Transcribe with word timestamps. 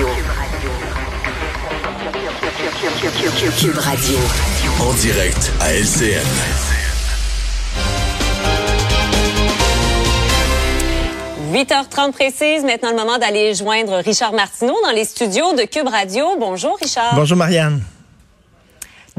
Radio. 0.00 0.70
Cube 3.58 3.76
Radio. 3.76 4.18
En 4.80 4.94
direct 4.94 5.52
à 5.60 5.74
LCN.– 5.74 6.24
8h30 11.52 12.12
précise, 12.12 12.64
maintenant 12.64 12.92
le 12.92 12.96
moment 12.96 13.18
d'aller 13.18 13.54
joindre 13.54 13.96
Richard 13.96 14.32
Martineau 14.32 14.76
dans 14.84 14.92
les 14.92 15.04
studios 15.04 15.52
de 15.52 15.64
Cube 15.64 15.88
Radio. 15.88 16.24
Bonjour 16.38 16.78
Richard. 16.80 17.14
Bonjour 17.14 17.36
Marianne. 17.36 17.82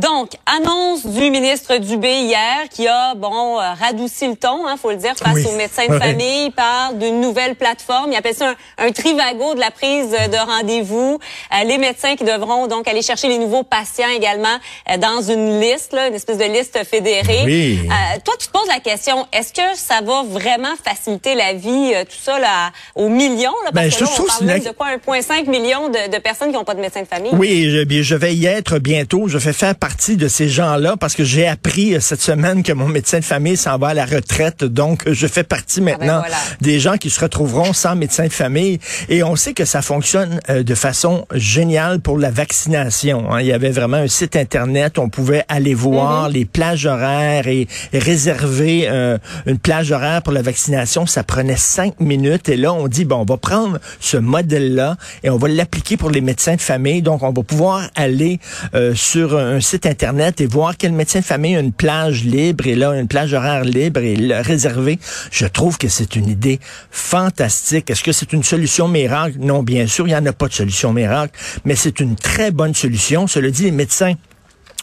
Donc, 0.02 0.32
annonce 0.48 1.06
du 1.06 1.30
ministre 1.30 1.78
Dubé 1.78 2.22
hier 2.22 2.68
qui 2.72 2.88
a, 2.88 3.14
bon, 3.14 3.60
euh, 3.60 3.74
radouci 3.80 4.28
le 4.28 4.36
ton, 4.36 4.66
hein, 4.66 4.76
faut 4.76 4.90
le 4.90 4.98
dire, 4.98 5.14
face 5.16 5.46
aux 5.46 5.56
médecins 5.56 5.86
de 5.88 6.00
famille. 6.00 6.46
Il 6.48 6.52
parle 6.52 6.98
d'une 6.98 7.22
nouvelle 7.22 7.54
plateforme. 7.54 8.12
Il 8.12 8.16
appelle 8.16 8.34
ça 8.34 8.56
un, 8.80 8.92
trivago 8.92 9.54
de 9.54 9.60
la 9.60 9.70
prise 9.70 10.10
de 10.10 10.38
rendez-vous. 10.38 11.20
Euh, 11.54 11.64
les 11.66 11.78
médecins 11.78 12.16
qui 12.16 12.24
devront 12.24 12.66
donc 12.66 12.88
aller 12.88 13.04
chercher 13.04 13.28
les 13.28 13.38
nouveaux 13.38 13.62
patients 13.62 14.10
également 14.16 14.58
euh, 14.90 14.98
dans 14.98 15.22
une 15.22 15.60
liste, 15.60 15.94
là, 15.94 16.08
une 16.08 16.16
espèce 16.16 16.40
de 16.40 16.46
liste 16.46 16.80
fédérée. 16.84 17.44
Oui. 17.46 17.80
toi, 18.26 18.34
tu 18.40 18.48
te 18.48 18.52
poses 18.52 18.68
la 18.70 18.80
question, 18.80 19.28
est-ce 19.32 19.54
que 19.54 19.76
ça 19.76 20.02
va 20.04 20.24
vraiment 20.24 20.74
faciliter 20.84 21.36
la 21.36 21.54
vie, 21.54 21.94
tout 22.10 22.18
ça, 22.20 22.40
là, 22.40 22.72
aux 22.96 23.10
millions? 23.10 23.54
Là, 23.66 23.72
parce 23.72 23.86
ben, 23.86 23.92
que 23.92 23.98
je 24.00 24.04
là, 24.04 24.10
on 24.18 24.24
parle 24.24 24.46
même 24.46 24.64
de 24.64 24.72
quoi, 24.72 24.88
1,5 25.22 25.48
million 25.48 25.90
de, 25.90 26.12
de, 26.12 26.18
personnes 26.18 26.50
qui 26.50 26.56
n'ont 26.56 26.64
pas 26.64 26.74
de 26.74 26.82
médecin 26.82 27.02
de 27.02 27.08
famille? 27.08 27.32
Oui, 27.34 27.70
je, 27.70 28.02
je 28.02 28.16
vais 28.16 28.34
y 28.34 28.48
être 28.48 28.80
bientôt. 28.80 29.28
Je 29.28 29.38
fais 29.38 29.54
faire 29.54 29.76
partie 29.92 30.16
de 30.16 30.30
ces 30.30 30.48
gens-là 30.48 30.96
parce 30.96 31.16
que 31.16 31.26
j'ai 31.26 31.46
appris 31.48 31.94
euh, 31.96 32.00
cette 32.00 32.22
semaine 32.22 32.64
que 32.64 32.72
mon 32.72 32.88
médecin 32.88 33.20
de 33.20 33.26
famille 33.26 33.58
s'en 33.58 33.78
va 33.78 33.90
à 33.90 33.94
la 33.94 34.06
retraite. 34.06 34.64
Donc, 34.64 35.04
je 35.06 35.28
fais 35.28 35.44
partie 35.44 35.80
Ah 35.82 35.84
ben 35.84 35.98
maintenant 35.98 36.20
voilà. 36.20 36.38
des 36.62 36.80
gens 36.80 36.96
qui 36.96 37.10
se 37.10 37.20
retrouveront 37.20 37.74
sans 37.74 37.96
médecin 37.98 38.24
de 38.24 38.32
famille. 38.32 38.80
Et 39.10 39.22
on 39.22 39.36
sait 39.36 39.54
que 39.54 39.66
ça 39.66 39.82
fonctionne 39.82 40.40
euh, 40.50 40.64
de 40.64 40.76
façon 40.76 41.26
géniale 41.34 42.00
pour 42.00 42.18
la 42.18 42.32
vaccination. 42.32 43.34
hein. 43.34 43.42
Il 43.42 43.48
y 43.48 43.52
avait 43.52 43.72
vraiment 43.72 43.98
un 43.98 44.08
site 44.08 44.38
Internet. 44.38 44.98
On 44.98 45.10
pouvait 45.10 45.44
aller 45.50 45.74
voir 45.74 45.92
Mm-hmm. 46.30 46.32
les 46.32 46.46
plages 46.46 46.86
horaires 46.86 47.48
et 47.48 47.68
réserver 47.94 48.88
euh, 48.88 49.18
une 49.46 49.58
plage 49.60 49.92
horaire 49.92 50.22
pour 50.22 50.32
la 50.32 50.42
vaccination. 50.42 51.06
Ça 51.06 51.24
prenait 51.24 51.58
cinq 51.58 52.00
minutes. 52.00 52.48
Et 52.48 52.56
là, 52.56 52.72
on 52.72 52.88
dit, 52.88 53.04
bon, 53.04 53.18
on 53.18 53.26
va 53.26 53.36
prendre 53.38 53.78
ce 54.00 54.16
modèle-là 54.16 54.96
et 55.24 55.30
on 55.30 55.38
va 55.38 55.50
l'appliquer 55.50 55.98
pour 55.98 56.10
les 56.12 56.22
médecins 56.22 56.56
de 56.56 56.62
famille. 56.62 57.02
Donc, 57.02 57.24
on 57.24 57.32
va 57.34 57.44
pouvoir 57.44 57.90
aller 57.96 58.40
euh, 58.74 58.96
sur 58.96 59.38
un 59.38 59.60
site 59.72 59.86
Internet 59.86 60.42
et 60.42 60.48
voir 60.48 60.76
quel 60.78 60.92
médecin 60.92 61.20
de 61.20 61.26
famille 61.26 61.56
a 61.56 61.62
une 61.62 61.72
plage 61.72 62.26
libre 62.26 62.68
et 62.68 62.76
là, 62.76 62.94
une 62.94 63.08
plage 63.08 63.34
horaire 63.34 63.64
libre 63.64 64.02
et 64.02 64.18
le 64.18 64.42
réserver. 64.42 65.00
Je 65.32 65.46
trouve 65.46 65.78
que 65.78 65.88
c'est 65.88 66.18
une 66.18 66.28
idée 66.28 66.60
fantastique. 66.92 67.90
Est-ce 67.90 68.04
que 68.04 68.12
c'est 68.12 68.34
une 68.34 68.44
solution 68.44 68.90
miracle? 68.90 69.38
Non, 69.40 69.64
bien 69.64 69.88
sûr, 69.88 70.08
il 70.08 70.12
n'y 70.12 70.16
en 70.18 70.26
a 70.26 70.34
pas 70.34 70.50
de 70.50 70.54
solution 70.54 70.92
miracle, 70.92 71.40
mais 71.64 71.76
c'est 71.76 72.02
une 72.02 72.18
très 72.18 72.52
bonne 72.52 72.76
solution. 72.76 73.28
Cela 73.28 73.50
dit, 73.50 73.64
les 73.64 73.72
médecins 73.72 74.16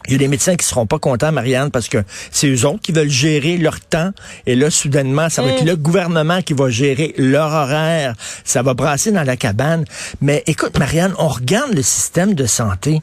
il 0.07 0.13
y 0.13 0.15
a 0.15 0.19
des 0.19 0.29
médecins 0.29 0.57
qui 0.57 0.65
seront 0.65 0.87
pas 0.87 0.99
contents, 0.99 1.33
Marianne, 1.33 1.71
parce 1.71 1.89
que 1.89 1.99
c'est 2.31 2.49
eux 2.49 2.65
autres 2.65 2.81
qui 2.81 2.93
veulent 2.93 3.11
gérer 3.11 3.59
leur 3.59 3.79
temps. 3.81 4.13
Et 4.47 4.55
là, 4.55 4.71
soudainement, 4.71 5.29
ça 5.29 5.43
va 5.43 5.51
être 5.51 5.65
le 5.65 5.77
gouvernement 5.77 6.41
qui 6.41 6.55
va 6.55 6.71
gérer 6.71 7.15
leur 7.19 7.53
horaire. 7.53 8.15
Ça 8.45 8.63
va 8.63 8.73
brasser 8.73 9.13
dans 9.13 9.25
la 9.25 9.37
cabane. 9.37 9.85
Mais 10.23 10.45
écoute, 10.47 10.79
Marianne, 10.79 11.13
on 11.19 11.29
regarde 11.29 11.75
le 11.75 11.83
système 11.83 12.33
de 12.33 12.47
santé. 12.47 13.03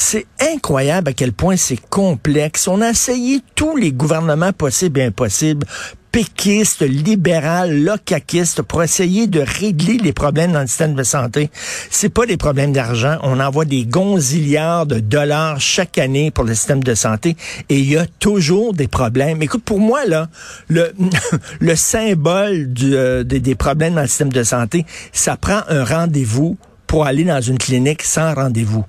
C'est 0.00 0.26
incroyable 0.40 1.08
à 1.08 1.12
quel 1.12 1.32
point 1.32 1.56
c'est 1.56 1.80
complexe. 1.90 2.68
On 2.68 2.80
a 2.82 2.90
essayé 2.90 3.40
tous 3.56 3.76
les 3.76 3.90
gouvernements 3.90 4.52
possibles 4.52 5.00
et 5.00 5.06
impossibles 5.06 5.66
péquistes, 6.12 6.82
libéral, 6.82 7.82
locaquistes 7.82 8.62
pour 8.62 8.84
essayer 8.84 9.26
de 9.26 9.40
régler 9.40 9.98
les 9.98 10.12
problèmes 10.12 10.52
dans 10.52 10.60
le 10.60 10.68
système 10.68 10.94
de 10.94 11.02
santé. 11.02 11.50
C'est 11.90 12.10
pas 12.10 12.26
des 12.26 12.36
problèmes 12.36 12.72
d'argent. 12.72 13.18
On 13.24 13.40
envoie 13.40 13.64
des 13.64 13.86
gonzillards 13.86 14.86
de 14.86 15.00
dollars 15.00 15.60
chaque 15.60 15.98
année 15.98 16.30
pour 16.30 16.44
le 16.44 16.54
système 16.54 16.84
de 16.84 16.94
santé 16.94 17.36
et 17.68 17.80
il 17.80 17.90
y 17.90 17.96
a 17.96 18.06
toujours 18.20 18.74
des 18.74 18.86
problèmes. 18.86 19.42
Écoute, 19.42 19.64
pour 19.64 19.80
moi, 19.80 20.06
là, 20.06 20.28
le, 20.68 20.92
le 21.58 21.74
symbole 21.74 22.72
du, 22.72 22.94
euh, 22.94 23.24
des, 23.24 23.40
des 23.40 23.56
problèmes 23.56 23.96
dans 23.96 24.02
le 24.02 24.06
système 24.06 24.32
de 24.32 24.44
santé, 24.44 24.86
ça 25.12 25.36
prend 25.36 25.62
un 25.68 25.84
rendez-vous 25.84 26.56
pour 26.86 27.04
aller 27.04 27.24
dans 27.24 27.40
une 27.40 27.58
clinique 27.58 28.04
sans 28.04 28.32
rendez-vous. 28.32 28.84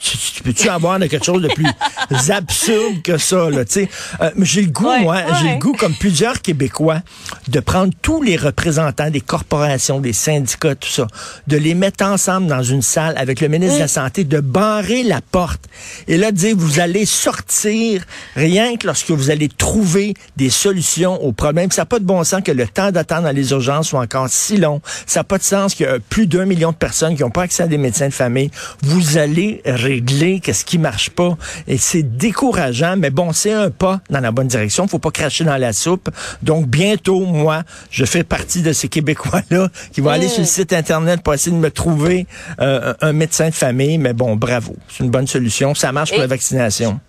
Tu, 0.00 0.16
tu 0.18 0.42
peux-tu 0.42 0.68
avoir 0.68 0.98
de 0.98 1.06
quelque 1.06 1.24
chose 1.24 1.42
de 1.42 1.48
plus 1.48 1.66
absurde 2.30 3.02
que 3.02 3.18
ça, 3.18 3.50
là, 3.50 3.64
tu 3.64 3.72
sais? 3.72 3.88
Euh, 4.20 4.30
j'ai 4.42 4.62
le 4.62 4.70
goût, 4.70 4.84
Ouais, 4.84 5.02
moi, 5.02 5.24
j'ai 5.40 5.52
le 5.54 5.58
goût, 5.58 5.72
comme 5.72 5.94
plusieurs 5.94 6.40
Québécois, 6.42 7.00
de 7.48 7.60
prendre 7.60 7.92
tous 8.02 8.22
les 8.22 8.36
représentants 8.36 9.10
des 9.10 9.20
corporations, 9.20 10.00
des 10.00 10.12
syndicats, 10.12 10.74
tout 10.74 10.88
ça, 10.88 11.06
de 11.46 11.56
les 11.56 11.74
mettre 11.74 12.04
ensemble 12.04 12.46
dans 12.46 12.62
une 12.62 12.82
salle 12.82 13.14
avec 13.16 13.40
le 13.40 13.48
ministre 13.48 13.76
de 13.76 13.80
la 13.80 13.88
Santé, 13.88 14.24
de 14.24 14.40
barrer 14.40 15.02
la 15.02 15.20
porte 15.20 15.64
et 16.08 16.16
là, 16.16 16.30
de 16.32 16.36
dire, 16.36 16.54
vous 16.56 16.80
allez 16.80 17.06
sortir 17.06 18.04
rien 18.36 18.76
que 18.76 18.86
lorsque 18.86 19.10
vous 19.10 19.30
allez 19.30 19.48
trouver 19.48 20.14
des 20.36 20.50
solutions 20.50 21.22
aux 21.22 21.32
problèmes. 21.32 21.70
Ça 21.70 21.82
n'a 21.82 21.86
pas 21.86 21.98
de 21.98 22.04
bon 22.04 22.22
sens 22.24 22.42
que 22.42 22.52
le 22.52 22.66
temps 22.66 22.90
d'attente 22.90 23.24
dans 23.24 23.34
les 23.34 23.50
urgences 23.50 23.88
soit 23.88 24.00
encore 24.00 24.28
si 24.28 24.56
long. 24.56 24.80
Ça 25.06 25.20
n'a 25.20 25.24
pas 25.24 25.38
de 25.38 25.42
sens 25.42 25.74
qu'il 25.74 25.86
y 25.86 25.88
a 25.88 25.98
plus 25.98 26.26
d'un 26.26 26.44
million 26.44 26.70
de 26.70 26.76
personnes 26.76 27.16
qui 27.16 27.22
n'ont 27.22 27.30
pas 27.30 27.42
accès 27.42 27.62
à 27.62 27.66
des 27.66 27.78
médecins 27.78 28.08
de 28.08 28.12
famille. 28.14 28.50
Vous 28.82 29.18
allez 29.18 29.60
régler 29.84 30.40
qu'est-ce 30.40 30.64
qui 30.64 30.78
marche 30.78 31.10
pas. 31.10 31.36
Et 31.68 31.78
c'est 31.78 32.02
décourageant, 32.02 32.96
mais 32.96 33.10
bon, 33.10 33.32
c'est 33.32 33.52
un 33.52 33.70
pas 33.70 34.00
dans 34.10 34.20
la 34.20 34.32
bonne 34.32 34.48
direction. 34.48 34.88
Faut 34.88 34.98
pas 34.98 35.10
cracher 35.10 35.44
dans 35.44 35.56
la 35.56 35.72
soupe. 35.72 36.10
Donc, 36.42 36.66
bientôt, 36.66 37.20
moi, 37.20 37.62
je 37.90 38.04
fais 38.04 38.24
partie 38.24 38.62
de 38.62 38.72
ces 38.72 38.88
Québécois-là 38.88 39.68
qui 39.92 40.00
vont 40.00 40.10
aller 40.10 40.28
sur 40.28 40.40
le 40.40 40.46
site 40.46 40.72
Internet 40.72 41.22
pour 41.22 41.34
essayer 41.34 41.54
de 41.54 41.60
me 41.60 41.70
trouver 41.70 42.26
euh, 42.60 42.94
un 43.00 43.12
médecin 43.12 43.48
de 43.48 43.54
famille. 43.54 43.98
Mais 43.98 44.12
bon, 44.12 44.36
bravo. 44.36 44.74
C'est 44.88 45.04
une 45.04 45.10
bonne 45.10 45.26
solution. 45.26 45.74
Ça 45.74 45.92
marche 45.92 46.10
pour 46.10 46.20
la 46.20 46.26
vaccination. 46.26 47.00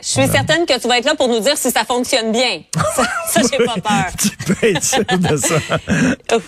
Je 0.00 0.08
suis 0.08 0.26
certaine 0.26 0.66
que 0.66 0.80
tu 0.80 0.88
vas 0.88 0.98
être 0.98 1.04
là 1.04 1.14
pour 1.14 1.28
nous 1.28 1.38
dire 1.38 1.56
si 1.56 1.70
ça 1.70 1.84
fonctionne 1.84 2.32
bien. 2.32 2.62
Ça, 2.96 3.04
ça 3.28 3.40
j'ai 3.42 3.64
pas 3.64 3.74
peur. 3.74 4.06
tu 4.18 4.30
peux 4.30 4.66
être 4.66 4.82
sûr 4.82 5.04
de 5.04 5.36
ça. 5.36 5.54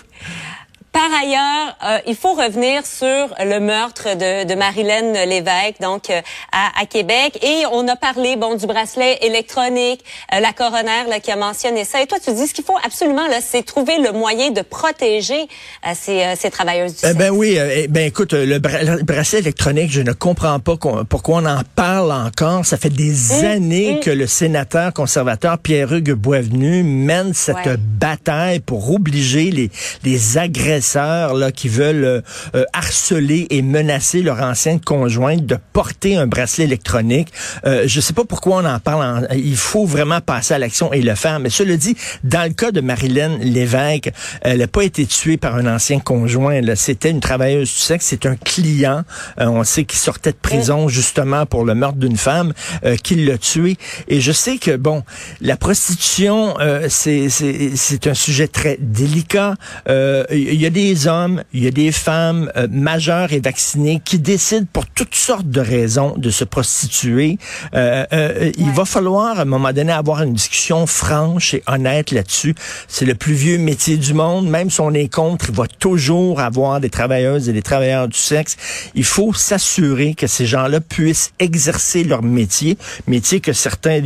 Par 0.95 1.11
ailleurs, 1.21 1.75
euh, 1.85 1.97
il 2.07 2.15
faut 2.15 2.33
revenir 2.35 2.85
sur 2.85 3.35
le 3.43 3.59
meurtre 3.59 4.15
de, 4.15 4.45
de 4.47 4.55
Marilyn 4.55 5.25
Lévesque, 5.25 5.81
donc 5.81 6.09
euh, 6.09 6.21
à, 6.53 6.71
à 6.81 6.85
Québec. 6.85 7.37
Et 7.43 7.63
on 7.73 7.85
a 7.89 7.97
parlé, 7.97 8.37
bon, 8.37 8.55
du 8.55 8.65
bracelet 8.65 9.17
électronique, 9.21 9.99
euh, 10.33 10.39
la 10.39 10.53
coroner 10.53 11.03
là, 11.09 11.19
qui 11.19 11.31
a 11.31 11.35
mentionné 11.35 11.83
ça. 11.83 12.01
Et 12.01 12.07
toi, 12.07 12.17
tu 12.23 12.33
dis 12.33 12.47
ce 12.47 12.53
qu'il 12.53 12.63
faut 12.63 12.77
absolument, 12.85 13.27
là, 13.27 13.39
c'est 13.45 13.63
trouver 13.63 13.97
le 13.99 14.13
moyen 14.13 14.51
de 14.51 14.61
protéger 14.61 15.41
euh, 15.85 15.91
ces, 15.93 16.21
euh, 16.23 16.35
ces 16.39 16.49
travailleuses 16.49 16.93
du 16.93 16.99
Eh 17.03 17.07
sexe. 17.07 17.17
ben 17.17 17.29
oui, 17.31 17.59
euh, 17.59 17.73
eh 17.83 17.87
ben 17.89 18.05
écoute, 18.07 18.31
le, 18.31 18.57
bra- 18.59 18.81
le 18.83 19.03
bracelet 19.03 19.39
électronique, 19.39 19.91
je 19.91 20.01
ne 20.01 20.13
comprends 20.13 20.61
pas 20.61 20.77
qu'on- 20.77 21.03
pourquoi 21.03 21.39
on 21.39 21.45
en 21.45 21.61
parle 21.75 22.13
encore. 22.13 22.65
Ça 22.65 22.77
fait 22.77 22.89
des 22.89 23.43
années 23.43 23.95
mm. 23.95 23.99
que 23.99 24.11
le 24.11 24.27
sénateur 24.27 24.93
conservateur 24.93 25.57
Pierre-Hugues 25.59 26.13
Boisvenu 26.13 26.83
mène 26.83 27.33
cette 27.33 27.55
Ouais. 27.65 27.75
bataille 27.77 28.59
pour 28.61 28.91
obliger 28.93 29.51
les, 29.51 29.69
les 30.05 30.37
agresseurs 30.37 30.84
là, 30.93 31.51
qui 31.51 31.67
veulent 31.69 32.03
euh, 32.03 32.21
euh, 32.55 32.63
harceler 32.73 33.47
et 33.49 33.61
menacer 33.61 34.21
leur 34.21 34.41
ancienne 34.41 34.79
conjointe 34.79 35.45
de 35.45 35.57
porter 35.73 36.15
un 36.17 36.27
bracelet 36.27 36.65
électronique. 36.65 37.29
Euh, 37.65 37.83
je 37.85 37.99
sais 38.01 38.13
pas 38.13 38.23
pourquoi 38.25 38.57
on 38.57 38.65
en 38.65 38.79
parle. 38.79 39.03
en- 39.03 39.33
il 39.35 39.57
faut 39.57 39.85
vraiment 39.85 40.21
passer 40.21 40.53
à 40.53 40.59
l'action 40.59 40.93
et 40.93 41.01
le 41.01 41.15
faire. 41.15 41.39
Mais 41.39 41.49
cela 41.49 41.75
dit, 41.77 41.95
dans 42.23 42.43
le 42.47 42.53
cas 42.53 42.71
de 42.71 42.81
Marilyn 42.81 43.37
Lévesque, 43.39 44.11
elle 44.41 44.59
n'a 44.59 44.67
pas 44.67 44.83
été 44.83 45.05
tuée 45.05 45.37
par 45.37 45.55
un 45.55 45.65
ancien 45.67 45.99
conjoint. 45.99 46.61
C'était 46.75 47.09
une 47.09 47.19
travailleuse 47.19 47.69
du 47.73 47.79
sexe. 47.79 48.05
C'est 48.09 48.25
un 48.25 48.35
client. 48.35 49.03
Euh, 49.39 49.47
on 49.47 49.63
sait 49.63 49.83
qu'il 49.85 49.99
sortait 49.99 50.31
de 50.31 50.37
prison 50.41 50.87
justement 50.87 51.45
pour 51.45 51.65
le 51.65 51.75
meurtre 51.75 51.97
d'une 51.97 52.17
femme 52.17 52.53
euh, 52.85 52.95
qui 52.95 53.15
l'a 53.15 53.37
tué. 53.37 53.77
Et 54.07 54.21
je 54.21 54.31
sais 54.31 54.57
que, 54.57 54.75
bon, 54.75 55.03
la 55.41 55.57
prostitution, 55.57 56.55
euh, 56.59 56.87
c'est 56.89 57.29
c'est- 57.29 57.75
c'est 57.75 58.07
un 58.07 58.13
sujet 58.13 58.47
très 58.47 58.77
délicat. 58.79 59.55
Euh, 59.87 60.23
Il 60.31 60.59
y 60.61 60.65
a 60.65 60.69
des 60.75 61.07
hommes, 61.07 61.41
il 61.53 61.63
y 61.63 61.67
a 61.67 61.71
des 61.71 61.93
femmes 61.93 62.51
euh, 62.57 62.67
majeures 62.69 63.31
et 63.31 63.39
vaccinées 63.39 64.01
qui 64.03 64.19
décident 64.19 64.67
pour 64.73 64.85
toutes 64.85 65.15
sortes 65.15 65.49
de 65.49 65.61
raisons 65.61 66.15
de 66.17 66.29
se 66.29 66.43
prostituer. 66.43 67.37
Euh, 67.73 68.05
euh, 68.11 68.51
Il 68.57 68.71
va 68.71 68.83
falloir 68.83 69.39
à 69.39 69.43
un 69.43 69.45
moment 69.45 69.71
donné 69.71 69.93
avoir 69.93 70.21
une 70.23 70.33
discussion 70.33 70.85
franche 70.85 71.53
et 71.53 71.63
honnête 71.67 72.11
là-dessus. 72.11 72.55
C'est 72.89 73.05
le 73.05 73.15
plus 73.15 73.35
vieux 73.35 73.57
métier 73.57 73.95
du 73.95 74.13
monde. 74.13 74.49
Même 74.49 74.69
si 74.69 74.81
on 74.81 74.91
est 74.91 75.07
contre, 75.07 75.45
il 75.47 75.55
va 75.55 75.65
toujours 75.65 76.41
avoir 76.41 76.81
des 76.81 76.89
travailleuses 76.89 77.47
et 77.47 77.53
des 77.53 77.61
travailleurs 77.61 78.09
du 78.09 78.17
sexe. 78.17 78.57
Il 78.95 79.05
faut 79.05 79.33
s'assurer 79.33 80.13
que 80.13 80.27
ces 80.27 80.45
gens-là 80.45 80.81
puissent 80.81 81.31
exercer 81.39 82.03
leur 82.03 82.21
métier, 82.21 82.77
métier 83.07 83.39
que 83.39 83.53
certains, 83.53 84.01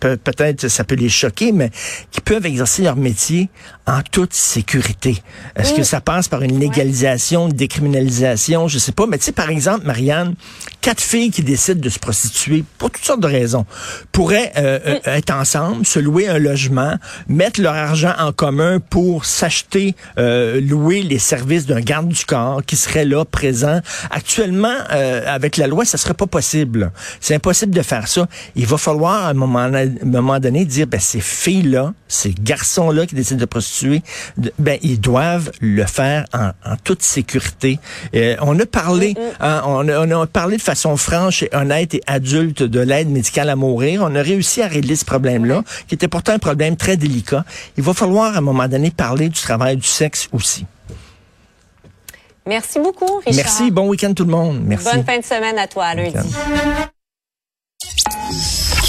peut-être 0.00 0.66
ça 0.66 0.82
peut 0.82 0.96
les 0.96 1.08
choquer, 1.08 1.52
mais 1.52 1.70
qui 2.10 2.20
peuvent 2.20 2.46
exercer 2.46 2.82
leur 2.82 2.96
métier 2.96 3.48
en 3.86 4.00
toute 4.02 4.34
sécurité. 4.34 5.22
Est-ce 5.54 5.72
que 5.72 5.83
ça 5.84 6.00
passe 6.00 6.28
par 6.28 6.42
une 6.42 6.58
légalisation, 6.58 7.48
une 7.48 7.54
décriminalisation? 7.54 8.68
Je 8.68 8.78
sais 8.78 8.92
pas. 8.92 9.06
Mais 9.06 9.18
tu 9.18 9.24
sais, 9.24 9.32
par 9.32 9.50
exemple, 9.50 9.86
Marianne, 9.86 10.34
quatre 10.84 11.00
filles 11.00 11.30
qui 11.30 11.42
décident 11.42 11.80
de 11.80 11.88
se 11.88 11.98
prostituer 11.98 12.62
pour 12.76 12.90
toutes 12.90 13.06
sortes 13.06 13.20
de 13.20 13.26
raisons 13.26 13.64
pourraient 14.12 14.52
euh, 14.58 14.78
euh, 14.84 14.98
être 15.06 15.30
ensemble, 15.32 15.86
se 15.86 15.98
louer 15.98 16.28
un 16.28 16.38
logement, 16.38 16.96
mettre 17.26 17.62
leur 17.62 17.72
argent 17.72 18.12
en 18.18 18.32
commun 18.32 18.80
pour 18.80 19.24
s'acheter, 19.24 19.94
euh, 20.18 20.60
louer 20.60 21.00
les 21.00 21.18
services 21.18 21.64
d'un 21.64 21.80
garde 21.80 22.08
du 22.08 22.26
corps 22.26 22.62
qui 22.66 22.76
serait 22.76 23.06
là 23.06 23.24
présent. 23.24 23.80
Actuellement, 24.10 24.74
avec 25.26 25.56
la 25.56 25.68
loi, 25.68 25.86
ça 25.86 25.96
serait 25.96 26.12
pas 26.12 26.26
possible. 26.26 26.92
C'est 27.18 27.34
impossible 27.34 27.74
de 27.74 27.80
faire 27.80 28.06
ça. 28.06 28.26
Il 28.54 28.66
va 28.66 28.76
falloir 28.76 29.24
à 29.24 29.30
un 29.30 29.34
moment, 29.34 29.60
à 29.60 29.78
un 29.78 29.88
moment 30.04 30.38
donné 30.38 30.66
dire, 30.66 30.86
ben 30.86 31.00
ces 31.00 31.20
filles-là, 31.20 31.94
ces 32.08 32.34
garçons-là 32.38 33.06
qui 33.06 33.14
décident 33.14 33.40
de 33.40 33.46
prostituer, 33.46 34.02
ben 34.58 34.78
ils 34.82 35.00
doivent 35.00 35.50
le 35.60 35.84
faire 35.86 36.26
en, 36.34 36.48
en 36.70 36.76
toute 36.84 37.02
sécurité. 37.02 37.78
on 38.42 38.58
a 38.60 38.66
parlé, 38.66 39.14
hein, 39.40 39.62
on, 39.64 39.88
a, 39.88 40.06
on 40.06 40.22
a 40.22 40.26
parlé 40.26 40.58
de 40.58 40.62
façon 40.74 40.96
franche 40.96 41.44
et 41.44 41.50
honnête 41.54 41.94
et 41.94 42.02
adulte 42.06 42.64
de 42.64 42.80
l'aide 42.80 43.08
médicale 43.08 43.48
à 43.48 43.54
mourir. 43.54 44.02
On 44.04 44.14
a 44.16 44.22
réussi 44.22 44.60
à 44.60 44.66
régler 44.66 44.96
ce 44.96 45.04
problème-là, 45.04 45.62
qui 45.86 45.94
était 45.94 46.08
pourtant 46.08 46.32
un 46.32 46.40
problème 46.40 46.76
très 46.76 46.96
délicat. 46.96 47.44
Il 47.76 47.84
va 47.84 47.94
falloir 47.94 48.34
à 48.34 48.38
un 48.38 48.40
moment 48.40 48.66
donné 48.66 48.90
parler 48.90 49.28
du 49.28 49.40
travail 49.40 49.76
du 49.76 49.86
sexe 49.86 50.28
aussi. 50.32 50.66
Merci 52.46 52.80
beaucoup, 52.80 53.20
Richard. 53.24 53.34
Merci. 53.36 53.70
Bon 53.70 53.88
week-end 53.88 54.12
tout 54.14 54.24
le 54.24 54.32
monde. 54.32 54.60
Merci. 54.64 54.88
Bonne 54.92 55.04
fin 55.04 55.18
de 55.18 55.24
semaine 55.24 55.58
à 55.58 55.68
toi, 55.68 55.94
lundi. 55.94 56.34